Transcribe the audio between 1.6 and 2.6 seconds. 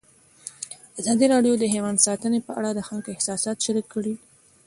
حیوان ساتنه په